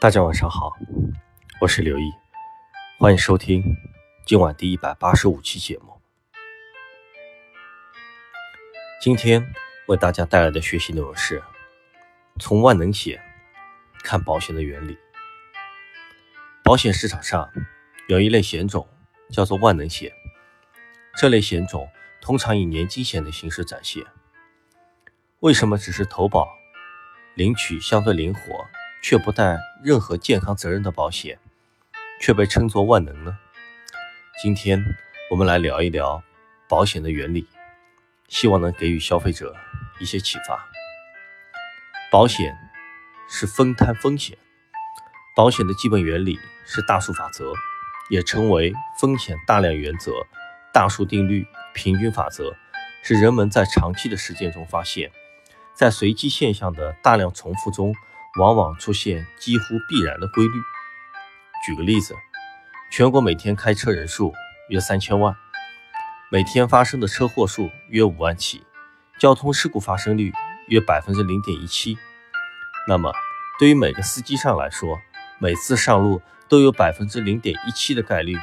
[0.00, 0.72] 大家晚上好，
[1.60, 2.10] 我是刘毅，
[2.98, 3.62] 欢迎收听
[4.24, 6.00] 今晚第一百八十五期节目。
[8.98, 9.46] 今天
[9.88, 11.42] 为大家带来的学习内容是：
[12.38, 13.20] 从万能险
[14.02, 14.96] 看保险的原理。
[16.64, 17.50] 保险市场上
[18.08, 18.88] 有一类险种
[19.28, 20.10] 叫做万能险，
[21.14, 21.86] 这类险种
[22.22, 24.02] 通常以年金险的形式展现。
[25.40, 26.48] 为什么只是投保？
[27.34, 28.40] 领取相对灵活
[29.02, 31.38] 却不带任何健康责任的保险，
[32.20, 33.38] 却被称作万能呢？
[34.42, 34.84] 今天
[35.30, 36.22] 我们来聊一聊
[36.68, 37.48] 保险的原理，
[38.28, 39.56] 希望能给予消费者
[39.98, 40.68] 一些启发。
[42.10, 42.56] 保险
[43.28, 44.36] 是分摊风险，
[45.34, 47.52] 保险的基本原理是大数法则，
[48.10, 50.12] 也称为风险大量原则、
[50.72, 52.54] 大数定律、平均法则，
[53.02, 55.10] 是人们在长期的实践中发现。
[55.74, 57.94] 在随机现象的大量重复中，
[58.38, 60.60] 往往出现几乎必然的规律。
[61.66, 62.14] 举个例子，
[62.92, 64.32] 全国每天开车人数
[64.68, 65.36] 约三千万，
[66.30, 68.62] 每天发生的车祸数约五万起，
[69.18, 70.32] 交通事故发生率
[70.68, 71.98] 约百分之零点一七。
[72.88, 73.12] 那么，
[73.58, 74.98] 对于每个司机上来说，
[75.38, 78.36] 每次上路都有百分之零点一七的概率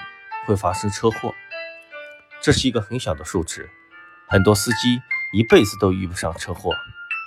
[0.45, 1.33] 会发生车祸。
[2.39, 3.69] 这是一个很小的数值，
[4.27, 4.99] 很多司机
[5.33, 6.71] 一辈子都遇不上车祸。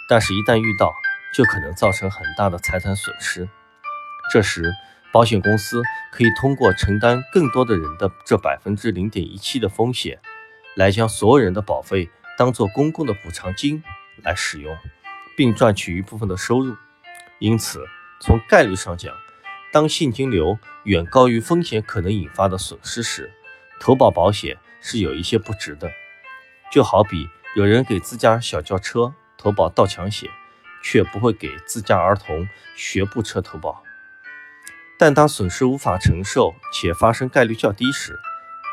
[0.09, 0.93] 但是，一旦遇到，
[1.35, 3.49] 就可能造成很大的财产损失。
[4.33, 4.73] 这时，
[5.13, 10.21] 保险公司可以通过承担更多的人的这百分之零点一七的风险，
[10.75, 13.83] 来将所有人的保费当做公共的补偿金
[14.23, 14.77] 来使用，
[15.37, 16.77] 并赚取一部分的收入。
[17.39, 17.85] 因此，
[18.21, 19.15] 从概率上讲，
[19.73, 23.33] 当现金流远高于风险可能引发的损失时，
[23.81, 25.91] 投保保险是有一些不值的。
[26.71, 29.15] 就好比有人给自家小轿车。
[29.43, 30.29] 投保盗抢险，
[30.83, 33.83] 却不会给自家儿童学步车投保。
[34.99, 38.19] 但当损失无法承受且发生概率较低时，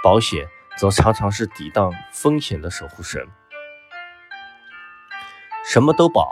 [0.04, 0.48] 保险
[0.78, 3.26] 则常常是抵挡风险的守护神。
[5.66, 6.30] 什么都保，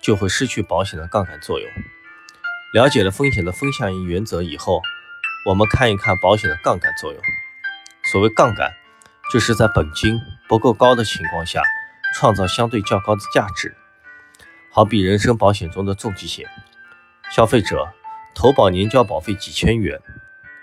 [0.00, 1.70] 就会失去保险的杠杆作用。
[2.72, 4.80] 了解了风险的风向原则以后，
[5.46, 7.22] 我们看一看保险的杠杆作用。
[8.04, 8.72] 所谓杠杆，
[9.32, 10.18] 就是在本金
[10.48, 11.62] 不够高的情况下。
[12.12, 13.72] 创造相对较高的价值，
[14.72, 16.48] 好比人身保险中的重疾险，
[17.32, 17.92] 消费者
[18.36, 20.00] 投保年交保费几千元，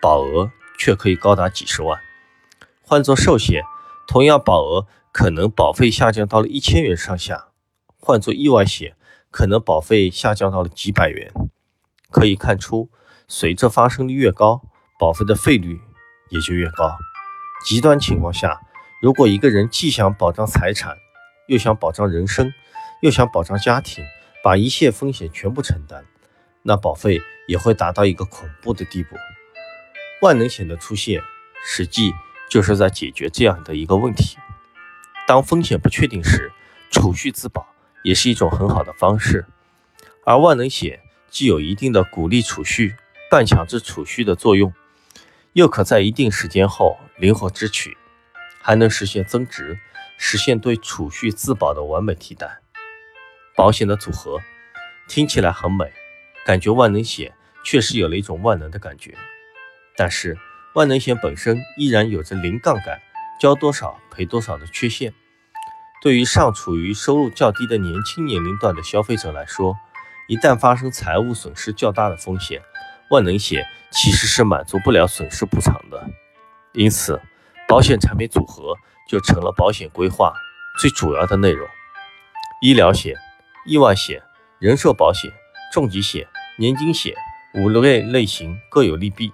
[0.02, 2.00] 保额却可以高达几十万；
[2.82, 3.64] 换作寿险，
[4.08, 7.52] 同样保额可能保费下降到了一千元上下；
[8.00, 8.96] 换作意外险，
[9.30, 11.34] 可能保费下降到了几百元。
[12.10, 12.90] 可以看出，
[13.28, 14.62] 随着发生率越高，
[14.98, 15.82] 保费的费率
[16.30, 16.98] 也就越高。
[17.66, 18.62] 极端情况下，
[19.02, 20.96] 如果一个人既想保障财产，
[21.48, 22.54] 又想保障人生，
[23.02, 24.04] 又想保障家庭，
[24.44, 26.06] 把一切风险全部承担，
[26.64, 29.16] 那保费也会达到一个恐怖的地步。
[30.22, 31.22] 万能险的出现，
[31.64, 32.12] 实际
[32.50, 34.38] 就是在解决这样的一个问题。
[35.28, 36.52] 当风险不确定时，
[36.90, 37.68] 储蓄自保
[38.04, 39.46] 也是一种很好的方式。
[40.26, 42.96] 而万能险既有一定的鼓励储蓄、
[43.30, 44.74] 半强制储蓄的作用，
[45.54, 47.96] 又可在一定时间后灵活支取，
[48.62, 49.80] 还能实现增值。
[50.20, 52.58] 实现对储蓄自保的完美替代，
[53.58, 54.40] 保险的组合
[55.10, 55.92] 听起来很美，
[56.46, 57.34] 感觉万能险
[57.66, 59.18] 确实有了一种万能的感觉。
[59.96, 60.38] 但是，
[60.76, 63.02] 万能险本身依然有着零杠杆、
[63.42, 65.12] 交多少赔多少的缺陷。
[66.04, 69.76] 对于尚处于收入较低的年轻年龄段的消费者来说，
[70.28, 72.62] 一旦发生财务损失较大的风险，
[73.10, 76.08] 万能险其实是满足不了损失补偿的。
[76.74, 77.20] 因此，
[77.68, 78.76] 保险产品组合。
[79.10, 80.34] 就成了保险规划
[80.82, 81.66] 最主要的内容。
[82.60, 83.16] 医疗险、
[83.68, 84.24] 意外险、
[84.60, 85.30] 人寿保险、
[85.74, 86.26] 重疾险、
[86.58, 87.14] 年金险
[87.54, 89.34] 五类类型各有利弊。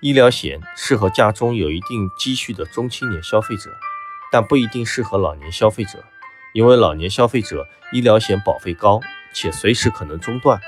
[0.00, 3.70] 医疗险适合家中有一定积蓄的中青年消费者，
[4.32, 6.04] 但不一定适合老年消费者，
[6.52, 9.00] 因为老年消费者医疗险保费高
[9.32, 10.60] 且随时可能中断。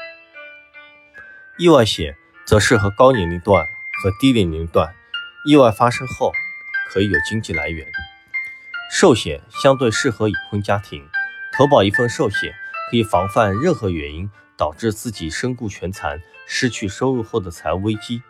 [1.58, 3.66] 意外险则适合高年龄段
[4.00, 4.94] 和低年龄段，
[5.44, 6.30] 意外发生后
[6.88, 7.84] 可以有经济来源。
[8.92, 11.04] 寿险相对适合已婚家庭，
[11.58, 12.54] 投保一份寿险
[12.90, 18.22] 可以防范任何原因导致自己身故全残、失去收入后的财务危机。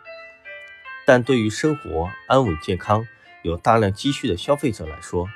[1.05, 3.07] 但对于生活安稳健康、
[3.43, 5.29] 有大量积蓄的消费者来说，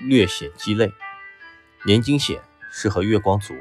[0.00, 0.92] 略显鸡肋。
[1.84, 2.40] 年金险
[2.70, 3.54] 适合月光族，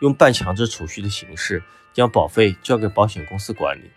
[0.00, 1.62] 用半强制储蓄的形式
[1.92, 3.90] 将保费交给保险公司管理，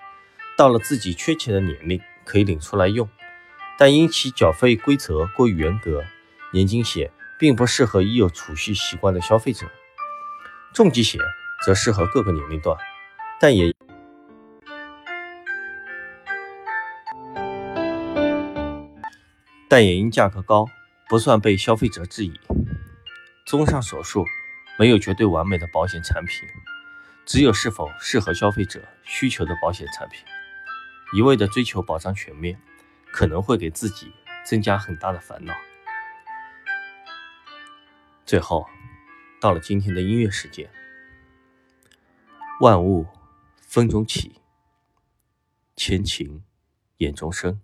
[0.58, 3.10] 到了自己缺钱的年龄可以领出来用，
[3.80, 6.04] 但因其缴费规则过于严格。
[6.54, 7.10] 年金险
[7.40, 9.66] 并不适合已有储蓄习惯的消费者，
[10.74, 11.20] 重疾险
[11.66, 12.78] 则适合各个年龄段。
[13.40, 13.74] 但也
[19.68, 20.68] 但也因价格高
[21.10, 22.40] 不算被消费者质疑。
[23.46, 24.24] 综上所述
[24.78, 26.48] 没有绝对完美的保险产品
[27.26, 30.24] 只有是否适合消费者需求的保险产品。
[31.14, 32.58] 一味的追求保障全面
[33.12, 34.14] 可能会给自己
[34.46, 35.54] 增加很大的烦恼。
[38.26, 38.66] 最后
[39.42, 40.70] 到了今天的音乐时间，
[42.60, 43.08] 万物
[43.68, 44.40] 风中起，
[45.76, 46.44] 千情
[46.98, 47.60] 眼中生。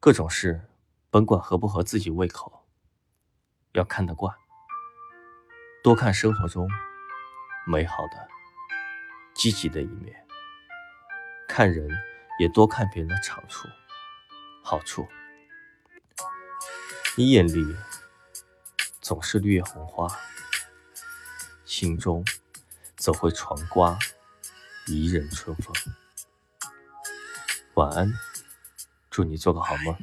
[0.00, 0.62] 各种事，
[1.10, 2.66] 甭管合不合自己胃口，
[3.70, 4.34] 要看得惯，
[5.80, 6.68] 多看生活中
[7.64, 8.28] 美好的、
[9.32, 10.26] 积极的一面。
[11.46, 11.88] 看人，
[12.40, 13.68] 也多看别人的长处、
[14.64, 15.06] 好处。
[17.16, 17.76] 你眼里
[19.00, 20.06] 总是绿叶红花，
[21.64, 22.22] 心中
[22.96, 23.98] 则会传刮
[24.86, 25.74] 怡人春风。
[27.74, 28.12] 晚安，
[29.10, 29.96] 祝你做个好梦。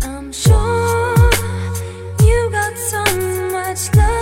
[0.00, 1.16] I'm sure
[2.20, 3.02] you got so
[3.50, 4.13] much love.